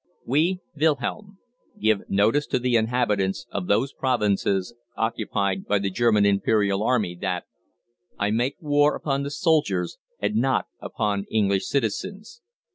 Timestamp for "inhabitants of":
2.75-3.67